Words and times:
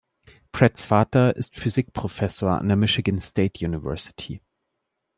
Pratts 0.51 0.81
Vater 0.81 1.35
ist 1.35 1.55
Physikprofessor 1.59 2.57
an 2.57 2.67
der 2.69 2.75
Michigan 2.75 3.21
State 3.21 3.63
University. 3.63 4.41